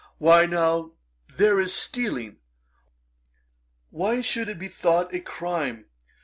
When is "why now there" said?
0.17-1.59